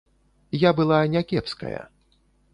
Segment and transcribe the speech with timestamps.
[0.67, 1.85] Я была не кепская.